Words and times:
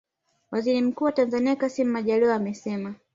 Waziri 0.51 0.81
mkuu 0.81 1.05
wa 1.05 1.11
Tanzania 1.11 1.55
Kassim 1.55 1.87
Majaliwa 1.89 2.35
amesema 2.35 2.95